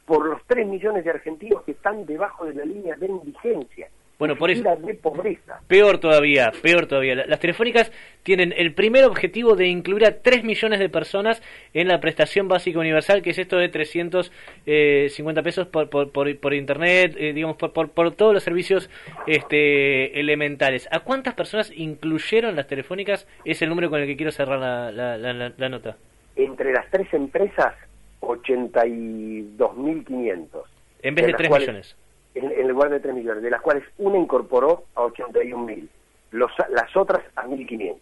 por 0.07 0.25
los 0.27 0.41
3 0.47 0.67
millones 0.67 1.05
de 1.05 1.11
argentinos 1.11 1.63
que 1.65 1.73
están 1.73 2.05
debajo 2.07 2.45
de 2.45 2.55
la 2.55 2.65
línea 2.65 2.95
de 2.97 3.07
indigencia. 3.07 3.89
Bueno, 4.29 4.37
por 4.39 4.51
eso- 4.51 4.63
de 4.87 4.95
pobreza. 4.95 5.61
Peor 5.69 5.99
todavía, 5.99 6.53
peor 6.63 6.87
todavía. 6.87 7.15
La- 7.15 7.27
Las 7.27 7.41
telefónicas 7.41 7.93
tienen 8.23 8.53
el 8.57 8.73
primer 8.75 9.05
objetivo 9.05 9.55
de 9.57 9.67
incluir 9.69 10.05
a 10.07 10.21
3 10.23 10.45
millones 10.45 10.79
de 10.81 10.89
personas 10.89 11.43
en 11.75 11.89
la 11.89 12.01
prestación 12.01 12.49
básica 12.49 12.79
universal, 12.79 13.23
que 13.23 13.31
es 13.31 13.39
esto 13.39 13.57
de 13.57 13.69
350 13.69 15.43
pesos 15.43 15.67
por, 15.69 15.89
por, 15.91 16.11
por, 16.13 16.35
por 16.39 16.55
internet, 16.55 17.17
eh, 17.19 17.33
digamos, 17.33 17.57
por, 17.57 17.73
por, 17.73 17.91
por 17.91 18.13
todos 18.15 18.33
los 18.35 18.43
servicios 18.43 18.89
este, 19.27 20.19
elementales. 20.21 20.89
¿A 20.91 21.01
cuántas 21.01 21.35
personas 21.35 21.71
incluyeron 21.75 22.57
las 22.57 22.67
telefónicas? 22.67 23.27
Es 23.45 23.61
el 23.63 23.69
número 23.69 23.91
con 23.91 24.01
el 24.01 24.07
que 24.07 24.17
quiero 24.17 24.33
cerrar 24.33 24.59
la, 24.59 24.91
la, 24.93 25.17
la, 25.19 25.33
la- 25.33 25.53
la 25.57 25.69
nota. 25.69 25.97
Entre 26.37 26.73
las 26.73 26.89
tres 26.91 27.13
empresas, 27.15 27.75
82.500. 28.21 30.63
En 31.03 31.15
vez 31.15 31.27
de 31.27 31.33
las 31.33 31.39
3 31.39 31.49
cuales- 31.49 31.69
millones. 31.69 31.97
En, 32.35 32.51
en 32.51 32.68
lugar 32.68 32.90
de 32.90 33.01
3 33.01 33.14
millones, 33.14 33.42
de 33.42 33.51
las 33.51 33.61
cuales 33.62 33.85
una 33.99 34.18
incorporó 34.18 34.85
a 34.94 35.03
81.000. 35.03 35.88
Los, 36.33 36.51
las 36.70 36.97
otras 36.97 37.23
a 37.37 37.44
1.500. 37.47 37.97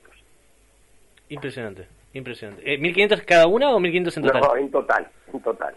Impresionante, 1.29 1.87
impresionante. 2.15 2.63
Eh, 2.75 2.79
¿1.500 2.79 3.25
cada 3.25 3.47
una 3.47 3.71
o 3.75 3.79
1.500 3.81 4.17
en 4.17 4.23
total? 4.25 4.41
No, 4.43 4.57
en 4.57 4.71
total, 4.71 5.09
en 5.33 5.41
total. 5.41 5.75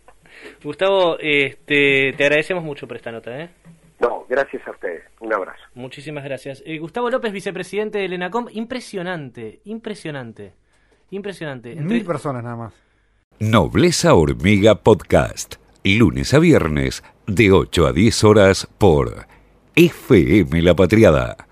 Gustavo, 0.62 1.16
este, 1.18 2.12
te 2.16 2.24
agradecemos 2.24 2.62
mucho 2.64 2.86
por 2.86 2.96
esta 2.96 3.10
nota, 3.10 3.38
¿eh? 3.40 3.50
No, 3.98 4.26
gracias 4.28 4.66
a 4.66 4.70
ustedes. 4.72 5.02
Un 5.20 5.32
abrazo. 5.32 5.62
Muchísimas 5.74 6.22
gracias. 6.24 6.62
Eh, 6.66 6.78
Gustavo 6.78 7.08
López, 7.10 7.32
vicepresidente 7.32 7.98
del 7.98 8.12
ENACOM, 8.12 8.48
impresionante, 8.52 9.60
impresionante, 9.64 10.52
impresionante. 11.10 11.72
Entre- 11.72 11.84
Mil 11.84 12.04
personas 12.04 12.42
nada 12.44 12.56
más. 12.56 12.74
Nobleza 13.38 14.14
Hormiga 14.14 14.74
Podcast. 14.76 15.56
Lunes 15.94 16.34
a 16.34 16.40
viernes 16.40 17.04
de 17.28 17.52
8 17.52 17.86
a 17.86 17.92
10 17.92 18.24
horas 18.24 18.68
por 18.76 19.28
FM 19.76 20.60
La 20.62 20.74
Patriada 20.74 21.45